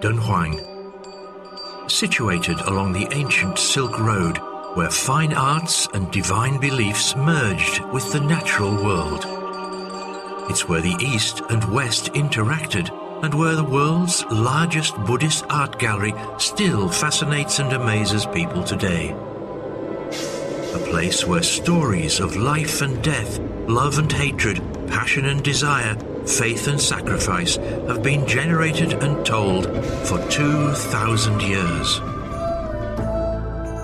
[0.00, 0.58] Dunhuang.
[1.90, 4.38] Situated along the ancient Silk Road,
[4.74, 9.26] where fine arts and divine beliefs merged with the natural world.
[10.50, 12.90] It's where the East and West interacted
[13.22, 19.10] and where the world's largest Buddhist art gallery still fascinates and amazes people today.
[20.72, 23.38] A place where stories of life and death,
[23.68, 25.94] love and hatred, passion and desire,
[26.30, 29.66] faith and sacrifice have been generated and told
[30.06, 32.00] for 2,000 years.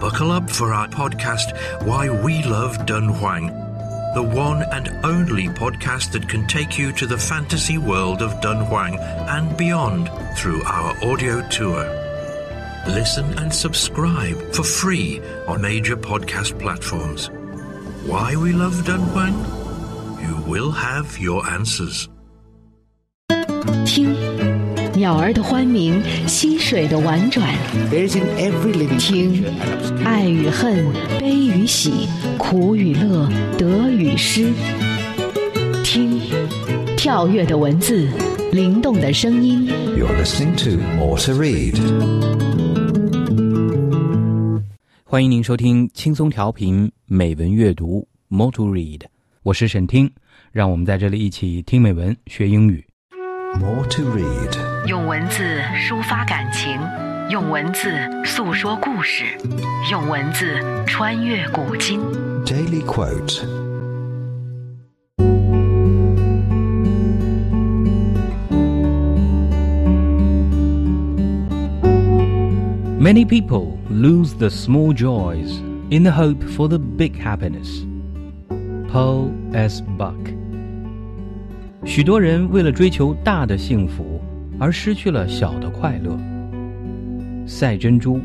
[0.00, 6.28] Buckle up for our podcast, Why We Love Dunhuang, the one and only podcast that
[6.28, 8.97] can take you to the fantasy world of Dunhuang
[9.28, 10.08] and beyond
[10.38, 11.84] through our audio tour.
[12.86, 17.28] Listen and subscribe for free on major podcast platforms.
[18.08, 19.36] Why we love Dunhuang?
[20.22, 22.08] You will have your answers.
[23.86, 24.16] 听
[24.95, 27.55] 鸟儿的欢鸣，溪水的婉转，
[28.98, 29.44] 听
[30.05, 30.84] 爱与恨，
[31.20, 34.52] 悲与喜，苦与乐，得与失。
[35.84, 36.20] 听
[36.96, 38.08] 跳跃的文字，
[38.50, 39.69] 灵动的声音。
[39.96, 41.77] you're listening to motor read。
[45.05, 49.02] 欢迎您收听轻松调频美文阅读 motor read。
[49.44, 50.11] 我是沈听，
[50.50, 52.86] 让我们在这里一起听美文学英语。
[53.59, 54.88] More to Read.
[54.88, 55.44] 用文字
[55.75, 56.80] 抒发感情，
[57.30, 57.91] 用文字
[58.25, 59.25] 诉说故事，
[59.91, 62.00] 用文字穿越古今。
[62.45, 63.45] Daily quote.
[73.00, 77.86] Many people lose the small joys in the hope for the big happiness.
[78.91, 79.81] Paul S.
[79.97, 80.17] Buck。
[81.87, 84.20] 许多人为了追求大的幸福
[84.59, 86.19] 而失去了小的快乐。
[87.47, 88.20] 赛珍珠。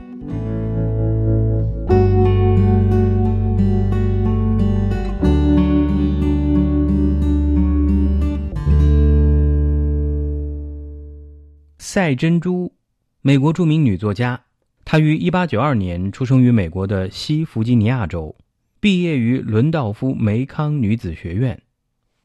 [11.78, 12.74] 赛珍珠，
[13.22, 14.42] 美国著名女作家。
[14.84, 18.36] 她于1892年出生于美国的西弗吉尼亚州，
[18.82, 21.62] 毕业于伦道夫梅康女子学院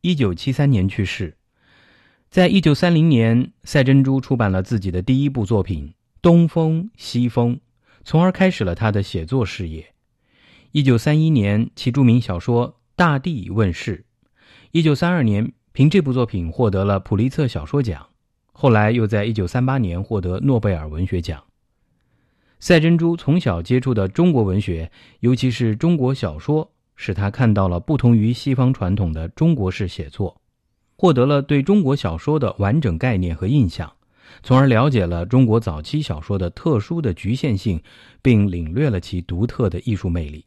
[0.07, 1.37] ，1973年去世。
[2.31, 5.89] 在1930年，赛珍珠出版了自己的第一部作品
[6.23, 7.57] 《东风西风》，
[8.05, 9.95] 从而开始了她的写作事业。
[10.73, 14.05] 1931年，其著名小说《大地》问世。
[14.73, 18.07] 1932年，凭这部作品获得了普利策小说奖。
[18.53, 21.43] 后来又在1938年获得诺贝尔文学奖。
[22.59, 24.91] 赛珍珠从小接触的中国文学，
[25.21, 30.41] 尤其是中国小说，使他看到了不同于西方传统的中国式写作，
[30.97, 33.93] 获得了对中国小说的完整概念和印象，
[34.43, 37.81] 从而了解了中国早期小说的特殊的局限性，
[38.23, 40.45] 并领略了其独特的艺术魅力。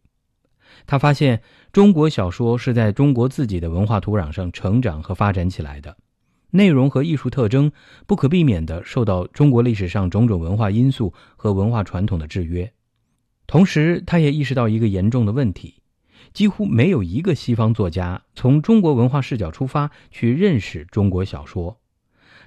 [0.86, 5.96] 他发现中国小说是在中国自己的文化土壤上成长和发展起来的。
[6.52, 7.72] 内容和艺术特征
[8.08, 12.72] 不可避免地受到中国历史上种种文化因素和文化传统的制约。
[13.46, 15.76] 同时，他也意识到一个严重的问题：
[16.34, 21.80] 几乎没有一个西方作家从中国文化视角出发去认识中国小说。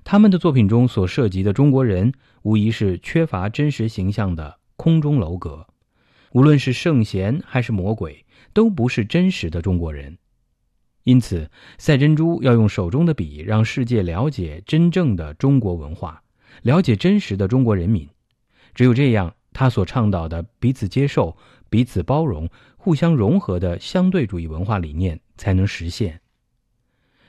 [0.05, 2.13] 他们的作品中所涉及的中国人，
[2.43, 5.67] 无疑是缺乏真实形象的空中楼阁。
[6.33, 10.19] 无论是圣贤还是魔鬼，都不是真实的中国人。
[11.05, 16.23] 因此，赛珍珠要用手中的笔，让世界了解真正的中国文化，
[16.63, 18.09] 了解真实的中国人民。
[18.75, 21.37] 只有这样，他所倡导的彼此接受、
[21.73, 22.47] 彼此包容、
[22.77, 26.21] 互相融合的相对主义文化理念才能实现。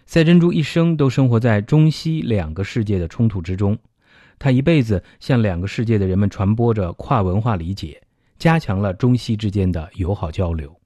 [0.05, 3.77] 赛珍珠一生都生活在中西两个世界的冲突之中，
[4.37, 8.01] 他一辈子向两个世界的人们传播着跨文化理解，
[8.37, 10.77] 加强了中西之间的友好交流。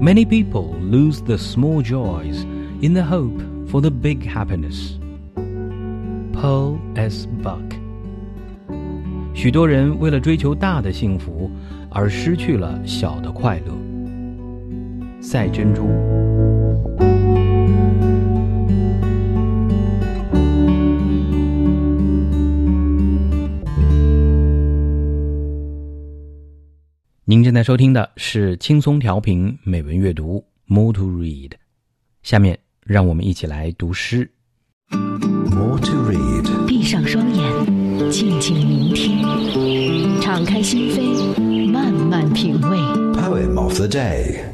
[0.00, 2.46] Many people lose the small joys
[2.80, 4.98] in the hope for the big happiness.
[6.36, 7.62] Poas Buck。
[9.34, 11.50] 许多人为了追求大的幸福
[11.90, 13.74] 而失去了小的快乐。
[15.20, 15.88] 赛珍珠。
[27.24, 31.52] 您正在收听的是轻松调频美文阅读 More to Read，
[32.22, 34.30] 下面让我们一起来读诗。
[34.90, 36.25] More to Read.
[36.86, 42.78] 上双眼，静静聆听，敞开心扉，慢慢品味。
[43.20, 44.44] Poem of the day。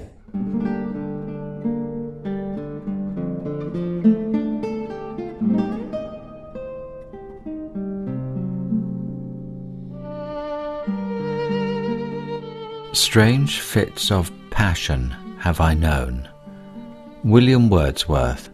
[12.94, 16.22] Strange fits of passion have I known.
[17.24, 18.51] William Wordsworth.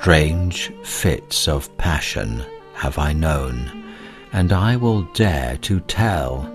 [0.00, 2.42] Strange fits of passion
[2.72, 3.84] have I known,
[4.32, 6.48] and I will dare to tell,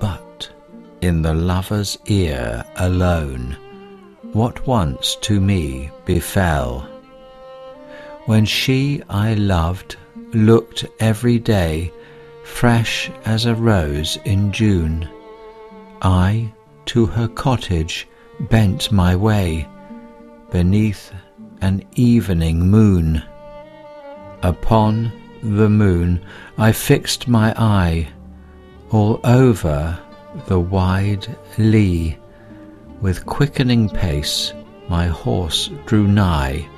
[0.00, 0.50] but
[1.00, 3.56] in the lover's ear alone,
[4.32, 6.80] what once to me befell.
[8.26, 9.96] When she I loved
[10.34, 11.92] looked every day
[12.42, 15.08] fresh as a rose in June,
[16.02, 16.52] I
[16.86, 18.08] to her cottage
[18.50, 19.68] bent my way
[20.50, 21.12] beneath
[21.62, 23.22] an evening moon.
[24.42, 25.12] Upon
[25.44, 26.20] the moon
[26.58, 28.08] I fixed my eye
[28.90, 29.96] all over
[30.46, 31.24] the wide
[31.58, 32.18] lea.
[33.00, 34.52] With quickening pace
[34.88, 36.68] my horse drew nigh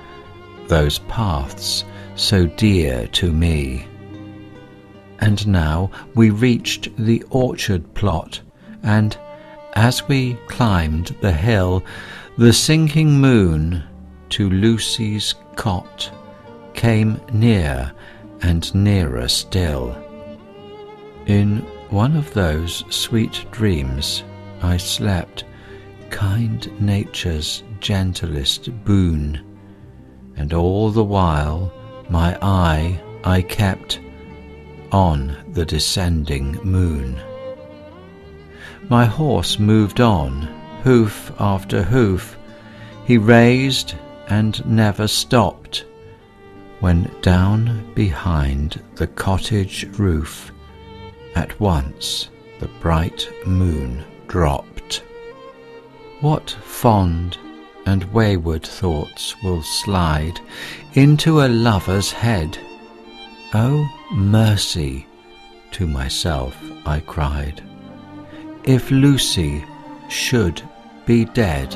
[0.69, 1.85] those paths
[2.15, 3.87] so dear to me.
[5.21, 8.43] And now we reached the orchard plot,
[8.83, 9.17] and
[9.73, 11.83] as we climbed the hill,
[12.37, 13.83] the sinking moon
[14.31, 16.11] to Lucy's cot
[16.75, 17.93] came near
[18.43, 19.97] and nearer still.
[21.27, 21.59] In
[21.91, 24.25] one of those sweet dreams
[24.63, 25.45] I slept,
[26.11, 29.43] kind nature's gentlest boon,
[30.37, 31.73] and all the while
[32.09, 34.01] my eye I kept
[34.93, 37.21] on the descending moon.
[38.89, 40.43] My horse moved on,
[40.83, 42.37] hoof after hoof,
[43.07, 43.95] he raised
[44.29, 45.85] and never stopped,
[46.81, 50.53] when down behind the cottage roof
[51.35, 52.29] at once
[52.61, 55.03] the bright moon dropped.
[56.21, 57.37] What fond
[57.87, 60.41] and wayward thoughts will slide
[60.95, 62.59] into a lover's head?
[63.53, 65.07] Oh, mercy!
[65.73, 66.57] To myself
[66.87, 67.63] I cried,
[68.65, 69.65] if Lucy
[70.09, 70.63] should
[71.05, 71.75] be dead.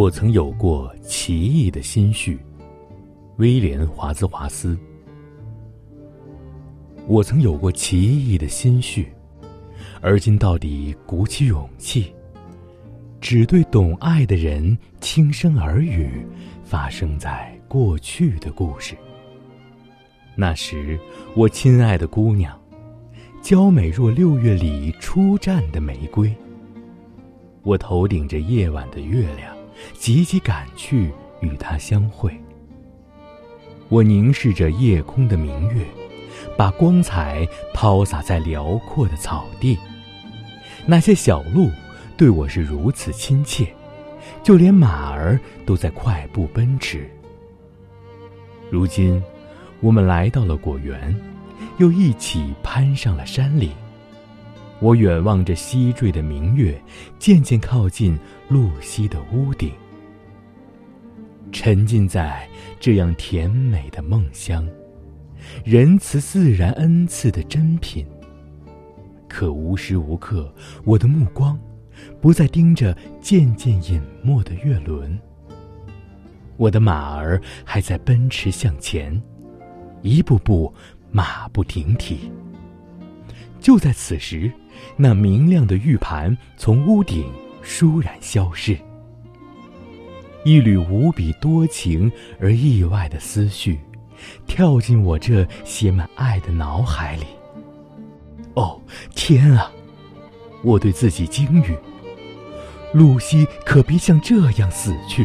[0.00, 2.40] 我曾有过奇异的心绪，
[3.36, 4.74] 威廉·华兹华斯。
[7.06, 9.12] 我曾有过奇异的心绪，
[10.00, 12.10] 而今到底鼓起勇气，
[13.20, 16.26] 只对懂爱的人轻声耳语，
[16.64, 18.96] 发生在过去的故事。
[20.34, 20.98] 那时，
[21.36, 22.58] 我亲爱的姑娘，
[23.42, 26.34] 娇美若六月里初绽的玫瑰。
[27.64, 29.59] 我头顶着夜晚的月亮。
[29.94, 31.10] 急急赶去
[31.40, 32.32] 与他相会。
[33.88, 35.84] 我凝视着夜空的明月，
[36.56, 39.78] 把光彩抛洒在辽阔的草地。
[40.86, 41.70] 那些小路
[42.16, 43.66] 对我是如此亲切，
[44.42, 47.10] 就连马儿都在快步奔驰。
[48.70, 49.22] 如今，
[49.80, 51.14] 我们来到了果园，
[51.78, 53.72] 又一起攀上了山岭。
[54.80, 56.80] 我远望着西坠的明月，
[57.18, 58.18] 渐渐靠近
[58.48, 59.70] 露西的屋顶，
[61.52, 62.48] 沉浸在
[62.80, 64.66] 这样甜美的梦乡，
[65.66, 68.06] 仁慈自然恩赐的珍品。
[69.28, 70.52] 可无时无刻，
[70.84, 71.60] 我的目光
[72.18, 75.16] 不再盯着渐渐隐没的月轮。
[76.56, 79.22] 我的马儿还在奔驰向前，
[80.00, 80.72] 一步步
[81.10, 82.32] 马不停蹄。
[83.60, 84.50] 就在此时。
[84.96, 87.24] 那明亮的玉盘从屋顶
[87.64, 88.76] 倏然消逝，
[90.44, 92.10] 一缕无比多情
[92.40, 93.78] 而意外的思绪，
[94.46, 97.24] 跳进我这写满爱的脑海里。
[98.54, 98.80] 哦，
[99.14, 99.70] 天啊！
[100.62, 101.76] 我对自己惊语：
[102.92, 105.24] 露西可别像这样死去。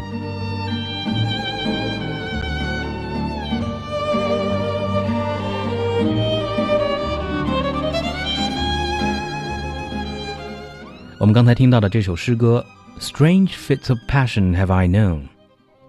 [11.25, 12.63] 我们刚才听到的这首诗歌
[13.01, 15.21] 《Strange Fits of Passion Have I Known》，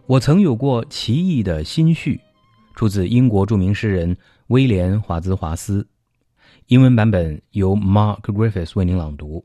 [0.07, 2.19] 我曾有过奇异的心绪，
[2.75, 4.17] 出自英国著名诗人
[4.47, 5.87] 威廉·华兹华斯。
[6.69, 9.45] 英文版本由 Mark Griffiths 为您朗读，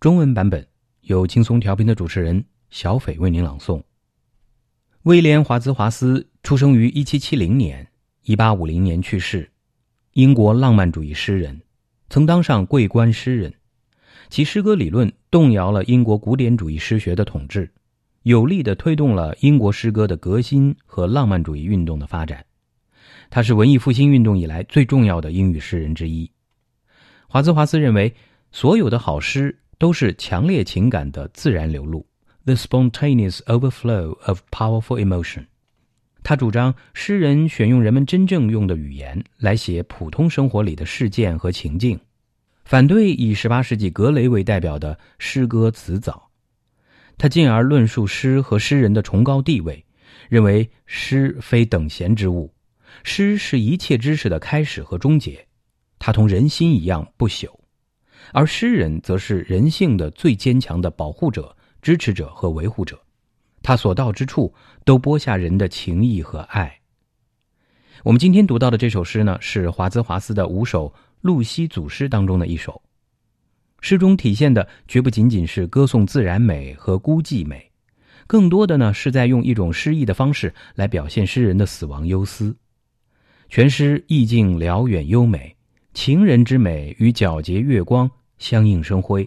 [0.00, 0.66] 中文版本
[1.02, 3.82] 由轻松调频的主持人小斐为您朗诵。
[5.02, 7.86] 威廉·华兹华斯出生于1770年
[8.24, 9.50] ，1850年去世，
[10.14, 11.60] 英国浪漫主义诗人，
[12.08, 13.52] 曾当上桂冠诗人。
[14.34, 17.70] 其诗歌理论动摇了英国古典主义诗学的统治，
[18.24, 22.44] 有力地推动了英国诗歌的革新和浪漫主义运动的发展。
[23.30, 26.28] 他是文艺复兴运动以来最重要的英语诗人之一。
[27.28, 28.12] 华兹华斯认为，
[28.50, 32.04] 所有的好诗都是强烈情感的自然流露
[32.44, 35.44] ，the spontaneous overflow of powerful emotion。
[36.24, 41.96] 他主张诗人选用人们真正用的语言来写普通生活里的事件和情境，
[42.64, 46.30] 反对以十八世纪格雷为代表的诗歌词藻。
[47.16, 49.84] 他进而论述诗和诗人的崇高地位，
[50.28, 52.52] 认为诗非等闲之物，
[53.04, 55.46] 诗是一切知识的开始和终结，
[55.98, 57.48] 它同人心一样不朽，
[58.32, 63.00] 而诗人则是人性的最坚强的保护者、支持者和维护者，
[63.62, 64.52] 他所到之处
[64.84, 66.80] 都播下人的情谊和爱。
[68.02, 70.92] 我们今天读到的这首诗呢，是华兹华斯的五首
[71.24, 72.82] 露西组诗当中的一首。
[73.80, 77.70] 诗中体现的绝不仅仅是歌颂自然美和孤寂美，
[78.26, 82.54] 更多的呢是在用一种诗意的方式来表现诗人的死亡忧思。
[83.48, 85.56] 全诗意境辽远优美，
[85.94, 89.26] 情人之美与皎洁月光相映生辉。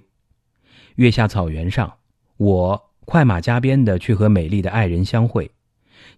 [0.97, 1.91] 月下草原上，
[2.37, 5.49] 我快马加鞭的去和美丽的爱人相会，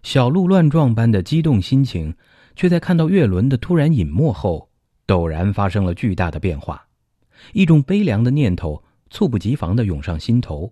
[0.04, 2.14] 小鹿乱撞般的激动心情，
[2.56, 4.69] 却在看到月轮的突然隐没后，
[5.10, 6.86] 陡然发生了巨大的变化。
[7.54, 10.72] 一种悲凉的念头猝不及防的涌上心头，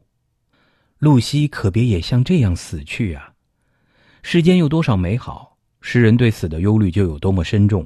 [1.00, 3.34] 露西可别也像这样死去啊！
[4.22, 7.84] 世间有多少美好，诗人对死的忧虑就有多么深重。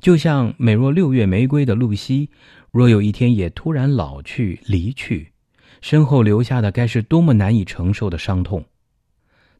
[0.00, 2.30] 就像美若六月玫瑰的露西，
[2.72, 5.32] 若有一天也突然老去离去，
[5.80, 8.64] 身后留下的该是多么难以承受的伤痛。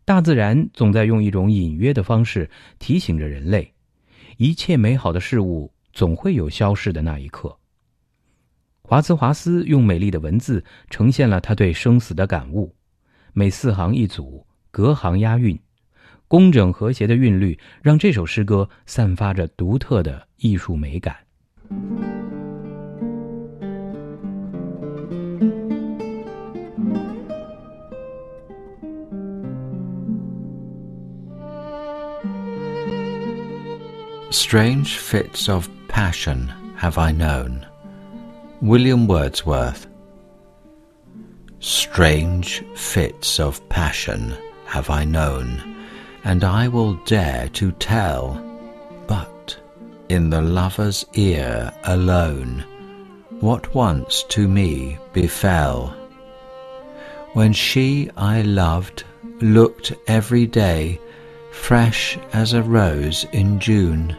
[0.04, 3.74] 大自然总在用一种隐约的方式提醒着人类，
[4.36, 7.58] 一切美好的事物总会有消逝的那一刻。
[8.82, 12.72] 华兹华斯用美丽的文字呈现了他对生死的感悟，
[13.32, 15.58] 每四行一组，隔行押韵，
[16.28, 21.16] 工整和谐的韵律让这首诗歌散发着独特的艺术美感。
[34.30, 37.66] Strange fits of passion have I known.
[38.60, 39.86] William Wordsworth.
[41.60, 45.86] Strange fits of passion have I known,
[46.24, 48.34] and I will dare to tell,
[49.06, 49.58] but
[50.10, 52.66] in the lover's ear alone,
[53.40, 55.96] what once to me befell.
[57.32, 59.04] When she I loved
[59.40, 61.00] looked every day
[61.50, 64.16] fresh as a rose in June,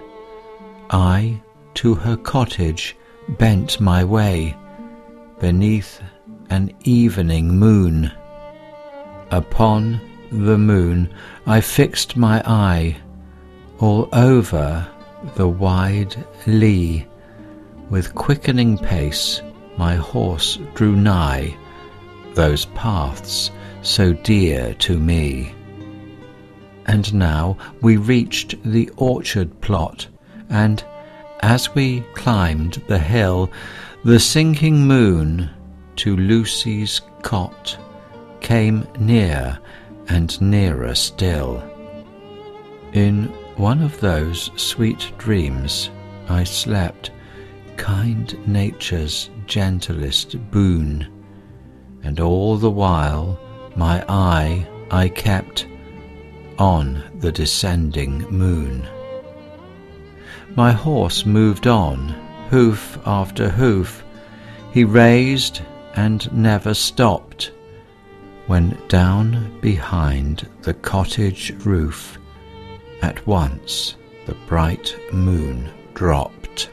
[0.89, 1.41] I
[1.75, 2.95] to her cottage
[3.37, 4.55] bent my way
[5.39, 6.01] beneath
[6.49, 8.11] an evening moon.
[9.31, 11.13] Upon the moon
[11.45, 12.97] I fixed my eye
[13.79, 14.87] all over
[15.35, 16.15] the wide
[16.47, 17.07] lea.
[17.89, 19.41] With quickening pace
[19.77, 21.55] my horse drew nigh
[22.33, 25.53] those paths so dear to me.
[26.89, 30.07] And now we reached the orchard plot,
[30.49, 30.83] and
[31.41, 33.51] as we climbed the hill,
[34.03, 35.51] the sinking moon
[35.97, 37.77] to Lucy's cot
[38.41, 39.59] came near
[40.07, 41.61] and nearer still.
[42.93, 45.91] In one of those sweet dreams
[46.27, 47.11] I slept,
[47.77, 51.07] kind nature's gentlest boon,
[52.01, 53.39] and all the while
[53.75, 55.67] my eye I kept
[56.59, 58.85] on the descending moon.
[60.55, 62.09] My horse moved on,
[62.49, 64.03] hoof after hoof.
[64.73, 65.61] He raised
[65.95, 67.51] and never stopped.
[68.47, 72.17] When down behind the cottage roof,
[73.01, 76.69] at once the bright moon dropped.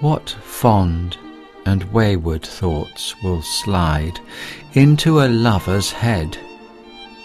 [0.00, 1.18] What fond
[1.66, 4.18] and wayward thoughts will slide
[4.74, 6.38] into a lover's head?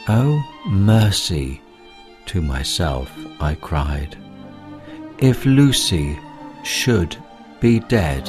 [0.08, 1.62] Oh, mercy!
[2.28, 3.08] To myself
[3.40, 4.18] I cried
[5.18, 6.18] if Lucy
[6.64, 7.16] should
[7.62, 8.24] be dead.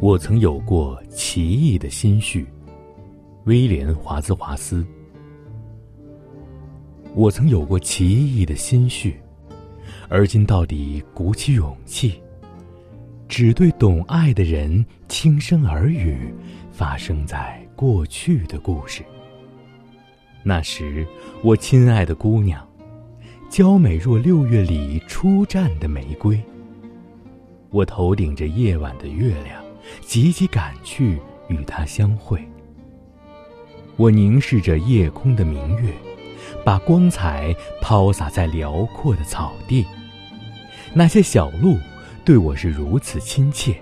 [0.00, 2.46] 我曾有过奇异的心绪，
[3.44, 4.84] 威廉·华兹华斯。
[7.14, 9.20] 我曾有过奇异的心绪，
[10.08, 12.20] 而今到底鼓起勇气，
[13.28, 16.34] 只对懂爱的人轻声耳语，
[16.72, 17.60] 发生在。
[17.76, 19.04] 过去的故事。
[20.42, 21.06] 那时，
[21.42, 22.66] 我亲爱的姑娘，
[23.50, 26.40] 娇美若六月里初绽的玫瑰。
[27.68, 29.62] 我头顶着夜晚的月亮，
[30.00, 32.42] 急急赶去与她相会。
[33.96, 35.92] 我凝视着夜空的明月，
[36.64, 39.84] 把光彩抛洒在辽阔的草地。
[40.94, 41.76] 那些小鹿
[42.26, 43.80] 对我是如此亲切，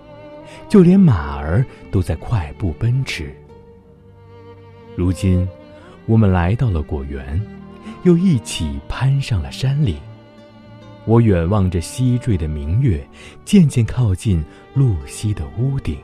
[0.69, 3.35] 就连马儿都在快步奔驰。
[4.95, 5.49] 如今，
[6.05, 7.41] 我们来到了果园，
[8.03, 9.97] 又一起攀上了山岭。
[11.07, 13.03] 我远望着西坠的明月，
[13.47, 15.97] 渐渐靠近露西的屋顶，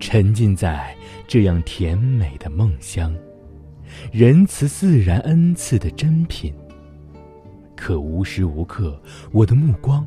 [0.00, 0.92] 沉浸在
[1.28, 3.14] 这样甜美的梦乡，
[4.10, 6.52] 仁慈自然恩赐的珍品。
[7.76, 10.04] 可无时无刻，我的目光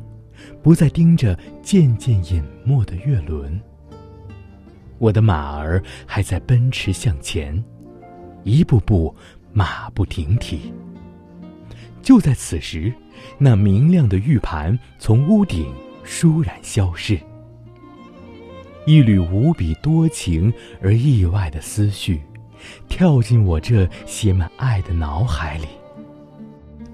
[0.62, 3.60] 不再盯着渐渐隐没的月轮。
[4.98, 7.62] 我的马儿还在奔驰向前，
[8.44, 9.14] 一步步
[9.52, 10.72] 马不停蹄。
[12.02, 12.92] 就在此时。
[13.36, 15.70] 那明亮的玉盘从屋顶
[16.06, 17.20] 倏然消逝，
[18.86, 20.50] 一缕无比多情
[20.80, 22.22] 而意外的思绪，
[22.88, 25.66] 跳进我这写满爱的脑海里。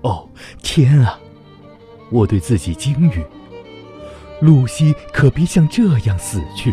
[0.02, 0.28] 哦，
[0.64, 1.16] 天啊！
[2.11, 3.25] 我对自己惊语：
[4.40, 6.73] 露西可别像这样死去。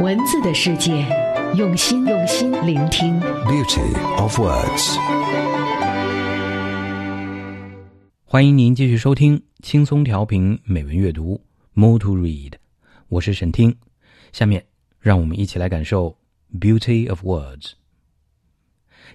[0.00, 1.04] 文字的世界，
[1.54, 3.18] 用心用心聆听。
[3.20, 4.96] Beauty of words。
[8.24, 11.40] 欢迎您继续收听轻松调频美文阅读
[11.72, 12.52] ，More to read。
[13.08, 13.74] 我是沈听。
[14.32, 14.64] 下面
[15.00, 16.16] 让我们一起来感受
[16.60, 17.72] Beauty of words。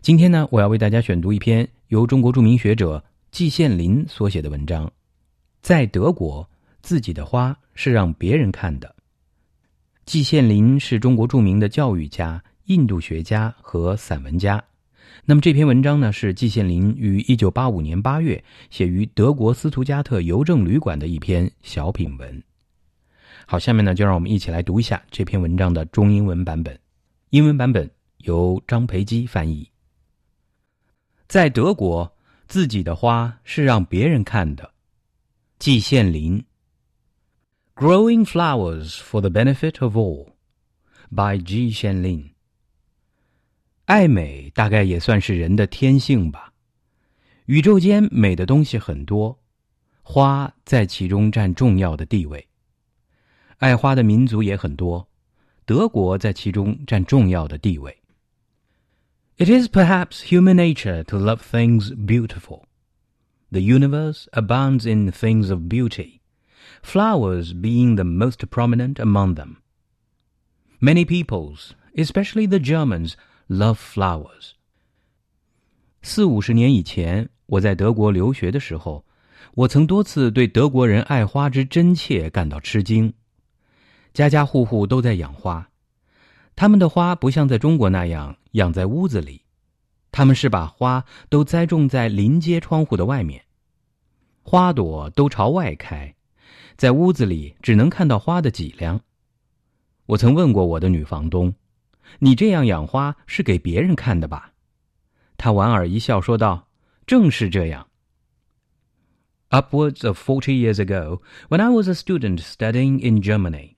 [0.02, 4.92] 今天呢，我要为大家选读一篇由中国著名学者季羡林所写的文章。
[5.62, 6.50] 在德国，
[6.82, 8.92] 自己的花是让别人看的。
[10.06, 14.62] 季羡林是中国著名的教育家、印度学家和散文家。
[15.24, 22.44] 那么这篇文章呢，是季羡林于一九八五年八月写于德国斯图加特邮政旅馆的一篇小品文。
[23.46, 26.78] 好，下面呢，就让我们一起来读一下这篇文章的中英文版本。
[27.30, 29.66] 英文版本由张培基翻译。
[31.30, 32.13] 在德国，
[32.50, 34.70] 自己的花是让别人看的。
[35.60, 36.44] 季羡林。
[37.79, 40.33] Growing Flowers for the Benefit of All
[41.12, 42.31] by Ji Xianlin。
[43.85, 46.53] 爱美大概也算是人的天性吧。
[47.46, 49.38] 宇宙间美的东西很多，
[50.03, 52.48] 花在其中占重要的地位。
[53.59, 55.09] 爱花的民族也很多，
[55.64, 57.96] 德国在其中占重要的地位。
[59.37, 62.64] It is perhaps human nature to love things beautiful.
[63.53, 66.18] The universe abounds in things of beauty
[66.82, 69.58] Flowers being the most prominent among them.
[70.80, 73.13] Many peoples, especially the Germans,
[73.47, 74.52] love flowers.
[76.02, 79.06] 四五十年以前，我在德国留学的时候，
[79.56, 83.13] 我曾多次对德国人爱花之真切感到吃惊。
[84.13, 85.69] 家家户户都在养花，
[86.56, 89.43] 他们的花不像在中国那样养在屋子里，
[90.12, 93.45] 他们是把花都栽种在临街窗户的外面，
[94.43, 96.13] 花朵都朝外开。
[96.83, 99.01] 在屋子里只能看到花的脊梁。
[100.07, 104.53] 我曾问过我的女房东：“你这样养花是给别人看的吧？”
[105.37, 107.87] 她莞尔一笑说道：“正是这样。”
[109.51, 113.77] Upwards of forty years ago, when I was a student studying in Germany,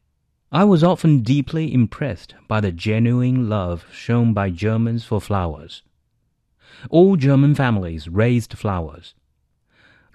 [0.49, 5.83] I was often deeply impressed by the genuine love shown by Germans for flowers.
[6.89, 9.15] All German families raised flowers.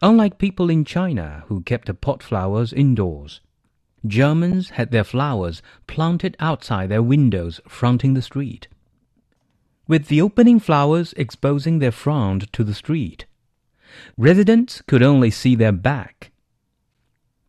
[0.01, 3.41] Unlike people in China who kept pot flowers indoors,
[4.05, 8.67] Germans had their flowers planted outside their windows fronting the street.
[9.87, 13.25] With the opening flowers exposing their front to the street,
[14.17, 16.31] residents could only see their back.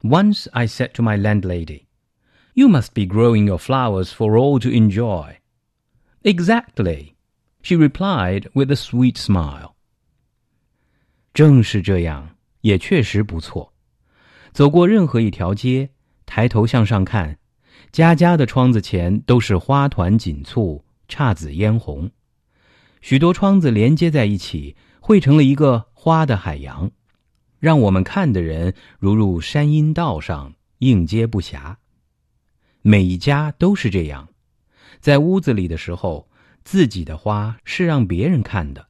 [0.02, 1.88] Once I said to my landlady,
[2.54, 5.38] You must be growing your flowers for all to enjoy.
[6.24, 7.16] Exactly,
[7.60, 9.74] she replied with a sweet smile.
[11.34, 12.36] 正是这样。
[12.61, 13.73] 也确实不错。
[14.51, 15.91] 走过任何一条街，
[16.25, 17.37] 抬头向上看，
[17.91, 22.11] 家家的窗子前都是花团锦簇、姹紫嫣红，
[23.01, 26.91] 许多窗子连接在一起，汇成了一个花的海洋，
[27.59, 31.77] 让我们看的人如入山阴道上，应接不暇。
[32.81, 34.29] 每一家都是这样，
[34.99, 36.29] 在屋子里的时候，
[36.63, 38.87] 自己的花是让别人看的。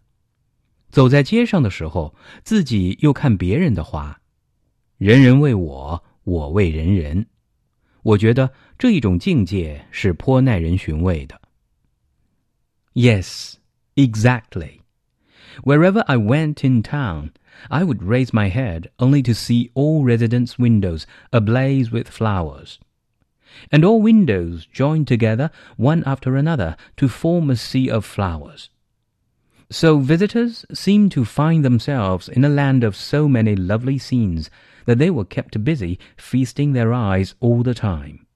[0.91, 4.21] 走在街上的时候，自己又看别人的花，
[4.99, 7.27] 人人为我，我为人人。
[8.03, 11.41] 我觉得这一种境界是颇耐人寻味的。
[12.95, 13.55] Yes,
[13.95, 14.81] exactly.
[15.63, 17.31] Wherever I went in town,
[17.69, 22.77] I would raise my head only to see all residents' windows ablaze with flowers.
[23.71, 28.69] And all windows joined together, one after another, to form a sea of flowers.
[29.72, 34.50] So visitors seemed to find themselves in a land of so many lovely scenes
[34.86, 38.28] that they were kept busy feasting their eyes all the time.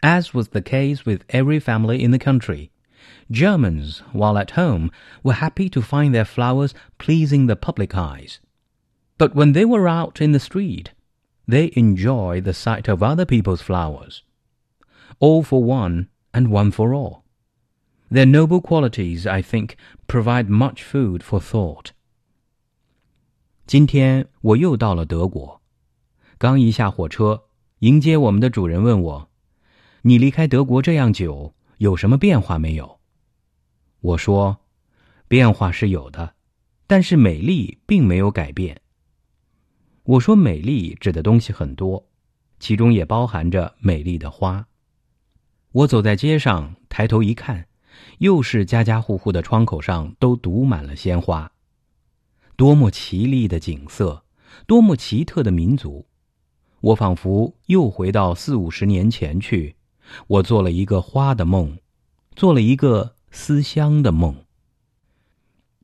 [0.00, 2.70] As was the case with every family in the country,
[3.32, 4.92] Germans, while at home,
[5.24, 8.38] were happy to find their flowers pleasing the public eyes.
[9.18, 10.92] But when they were out in the street,
[11.48, 14.22] they enjoyed the sight of other people's flowers.
[15.18, 17.21] All for one and one for all.
[18.12, 19.70] Their noble qualities, I think,
[20.06, 21.92] provide much food for thought.
[23.66, 25.62] 今天我又到了德国，
[26.36, 27.44] 刚一下火车，
[27.78, 29.30] 迎接我们的主人问我
[30.02, 33.00] ：“你离开德国这样久，有什么变化没有？”
[34.02, 34.58] 我说
[35.26, 36.34] ：“变化是有的，
[36.86, 38.78] 但是美丽并没有改变。”
[40.04, 42.06] 我说：“美丽指的东西很多，
[42.60, 44.66] 其中也包含着美丽的花。”
[45.72, 47.66] 我走在街上，抬头一看，
[48.18, 51.50] 又是家家户户的窗口上都堵满了鲜花。
[52.56, 54.22] 多么绮丽的景色，
[54.66, 56.06] 多么奇特的民族！
[56.80, 59.74] 我仿佛又回到四五十年前去，
[60.26, 61.78] 我做了一个花的梦，
[62.36, 63.14] 做了一个。
[63.34, 64.44] 思乡的梦。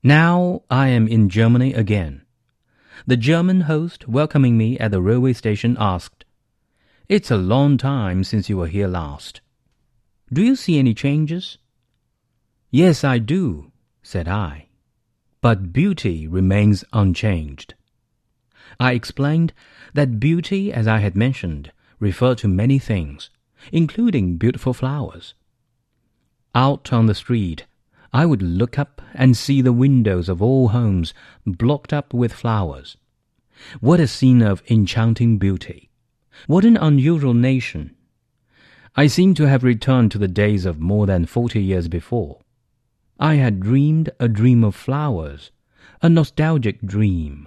[0.02, 2.26] Now I am in Germany again.
[3.07, 6.26] The German host welcoming me at the railway station asked,
[7.09, 9.40] It's a long time since you were here last.
[10.31, 11.57] Do you see any changes?
[12.70, 14.68] Yes, I do, said I.
[15.40, 17.74] But beauty remains unchanged.
[18.78, 19.54] I explained
[19.94, 23.31] that beauty, as I had mentioned, referred to many things,
[23.72, 25.33] including beautiful flowers.
[26.54, 27.66] Out on the street,
[28.12, 31.14] I would look up and see the windows of all homes
[31.46, 32.98] blocked up with flowers.
[33.81, 35.90] What a scene of enchanting beauty!
[36.46, 37.96] What an unusual nation!
[38.94, 42.40] I seem to have returned to the days of more than forty years before.
[43.20, 45.48] I had dreamed a dream of flowers,
[45.98, 47.46] a nostalgic dream.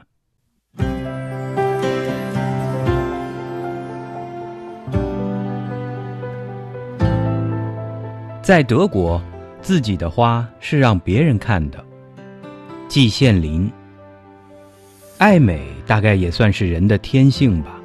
[8.41, 9.21] 在德国，
[9.61, 11.81] 自己的花是让别人看的。
[12.89, 13.71] 季羡林，
[15.19, 17.79] 爱美大概也算是人的天性吧。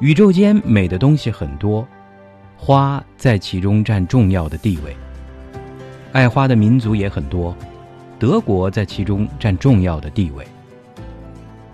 [0.00, 1.88] 宇宙间美的东西很多，
[2.54, 4.94] 花在其中占重要的地位。
[6.12, 7.56] 爱花的民族也很多，
[8.18, 10.46] 德国在其中占重要的地位。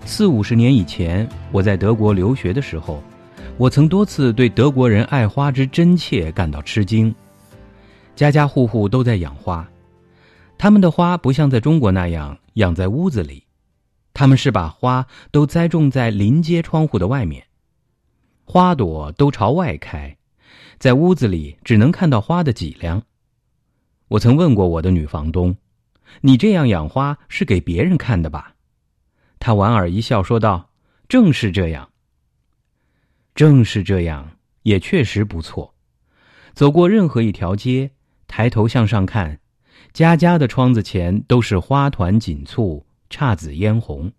[0.05, 3.03] 四五十年以前，我在德国留学的时候，
[3.57, 7.13] 我曾多次对德国人爱花之真切感到吃惊。
[8.15, 9.69] 家家户户都在养花，
[10.57, 13.43] 他们的花不像在中国那样养在屋子里，
[14.13, 17.43] 他们是把花都栽种在临街窗户的外面，
[18.45, 20.15] 花朵都朝外开，
[20.77, 23.03] 在屋子里只能看到花的脊梁。
[24.09, 25.57] 我曾问过我的女房东
[26.21, 28.53] ：“你这样养花是给别人看的吧？”
[29.39, 30.69] 她莞尔一笑说道
[31.09, 31.89] ：“正是这样，
[33.33, 34.31] 正是这样，
[34.63, 35.73] 也确实不错。
[36.53, 37.91] 走过任何一条街。”
[38.31, 39.39] 抬头向上看，
[39.91, 44.13] 家家的窗子前都是花团锦簇、姹紫嫣红，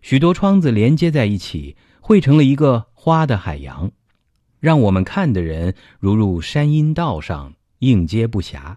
[0.00, 3.92] 许多窗子连接在一起，汇成了一个花的海洋，
[4.60, 8.76] 让我们看的人如入山阴道上，应接不暇。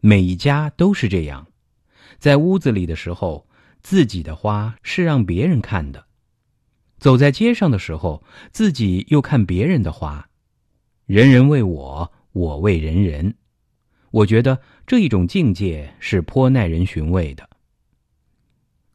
[0.00, 1.46] 每一家都是这样，
[2.18, 3.46] 在屋子里的时候，
[3.82, 6.00] 自己的花是让别人看的；
[6.98, 10.28] 走在街上的时候，自己又看别人的花。
[11.06, 12.12] 人人为我。
[12.36, 13.34] 我为人人，
[14.10, 17.48] 我觉得这一种境界是颇耐人寻味的。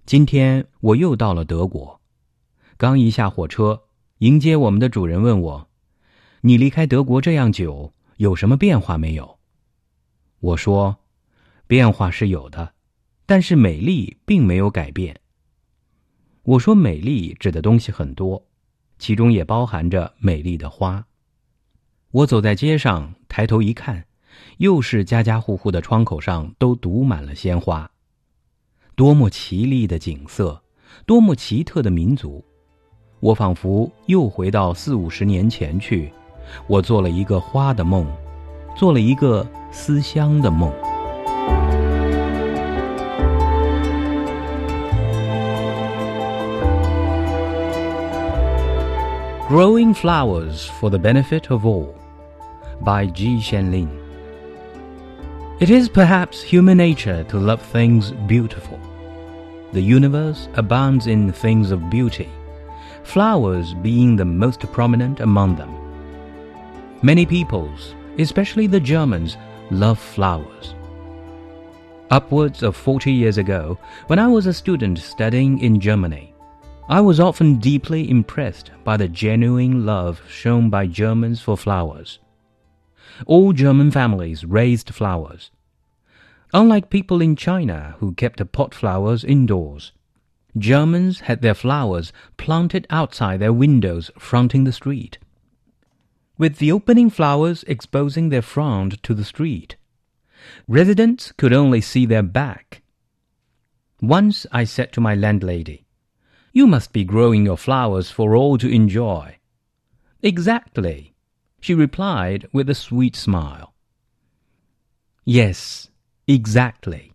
[0.05, 1.99] 今天我又到了德国，
[2.77, 3.81] 刚一下火车，
[4.19, 5.67] 迎接我们的主人问我
[6.41, 9.39] ：“你离开德国这样久，有什么变化没有？”
[10.41, 10.97] 我说
[11.67, 12.73] ：“变化是有的，
[13.25, 15.15] 但是美丽并没有改变。”
[16.43, 18.43] 我说：“美丽指的东西很多，
[18.97, 21.05] 其中也包含着美丽的花。”
[22.09, 24.03] 我走在街上，抬头一看，
[24.57, 27.89] 又是家家户户的窗口上都堵满了鲜花。
[28.95, 30.61] 多么绮丽的景色，
[31.05, 32.43] 多么奇特的民族！
[33.19, 36.11] 我仿佛又回到四五十年前去，
[36.67, 38.11] 我做了一个花的梦，
[38.75, 40.72] 做了一个思乡的梦。
[49.48, 51.94] Growing flowers for the benefit of all.
[52.80, 53.88] by Ji Shenlin.
[55.60, 58.78] It is perhaps human nature to love things beautiful.
[59.72, 62.28] The universe abounds in things of beauty,
[63.04, 65.74] flowers being the most prominent among them.
[67.02, 69.36] Many peoples, especially the Germans,
[69.71, 70.75] love flowers.
[72.09, 76.33] Upwards of 40 years ago, when I was a student studying in Germany,
[76.89, 82.19] I was often deeply impressed by the genuine love shown by Germans for flowers.
[83.25, 85.51] All German families raised flowers.
[86.53, 89.93] Unlike people in China who kept pot flowers indoors,
[90.57, 95.17] Germans had their flowers planted outside their windows fronting the street.
[96.37, 99.75] With the opening flowers exposing their front to the street,
[100.67, 102.81] residents could only see their back.
[104.01, 105.85] Once I said to my landlady,
[106.51, 109.37] You must be growing your flowers for all to enjoy.
[110.23, 111.13] Exactly,
[111.59, 113.73] she replied with a sweet smile.
[115.23, 115.89] Yes,
[116.27, 117.13] exactly.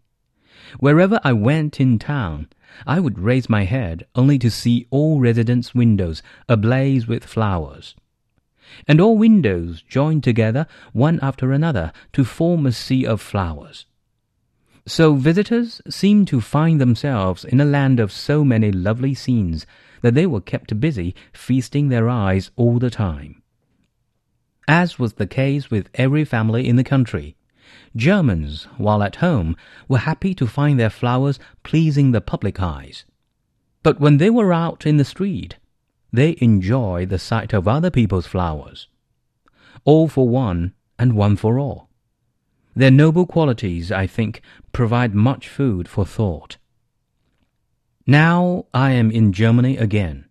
[0.79, 2.49] Wherever I went in town,
[2.87, 7.95] I would raise my head only to see all residents' windows ablaze with flowers.
[8.89, 13.87] And all windows joined together one after another to form a sea of flowers.
[14.87, 19.67] So visitors seemed to find themselves in a land of so many lovely scenes
[20.03, 23.43] that they were kept busy feasting their eyes all the time.
[24.69, 27.37] As was the case with every family in the country,
[27.97, 29.57] Germans, while at home,
[29.89, 33.05] were happy to find their flowers pleasing the public eyes.
[33.83, 35.57] But when they were out in the street,
[36.13, 38.89] they enjoy the sight of other people's flowers.
[39.85, 41.89] All for one and one for all.
[42.75, 44.43] Their noble qualities, I think,
[44.73, 46.59] provide much food for thought.
[48.07, 50.27] Now I am in Germany again.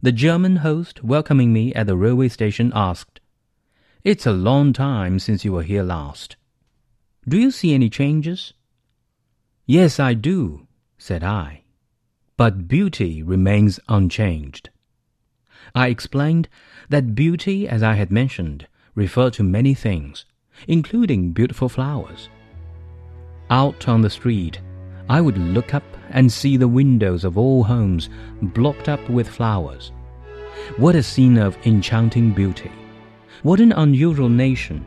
[0.00, 3.20] The German host welcoming me at the railway station asked,
[4.04, 6.36] It's a long time since you were here last.
[7.28, 8.54] Do you see any changes?
[9.66, 11.62] Yes, I do, said I.
[12.36, 14.70] But beauty remains unchanged.
[15.74, 16.48] I explained
[16.88, 20.24] that beauty, as I had mentioned, referred to many things,
[20.66, 22.28] including beautiful flowers.
[23.50, 24.60] Out on the street,
[25.08, 28.08] I would look up and see the windows of all homes
[28.42, 29.92] blocked up with flowers.
[30.76, 32.72] What a scene of enchanting beauty!
[33.42, 34.84] What an unusual nation!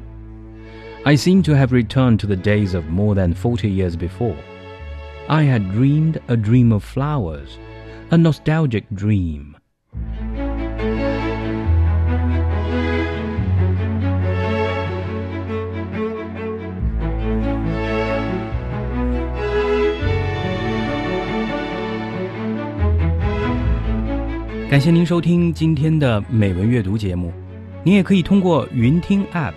[1.06, 4.38] I seemed to have returned to the days of more than forty years before.
[5.28, 7.58] I had dreamed a dream of flowers,
[8.12, 9.51] a nostalgic dream.
[24.72, 27.34] 感谢您收听今天的美文阅读节目。
[27.84, 29.52] 您也可以通过云听 App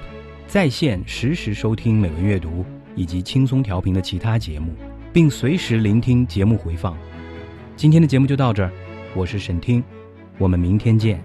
[0.49, 4.75] 在线实时收听美文阅读以及轻松调频的其他节目，
[5.13, 6.99] 并随时聆听节目回放。
[7.77, 8.73] 今天的节目就到这儿，
[9.15, 9.85] 我是沈听，
[10.37, 11.23] 我们明天见。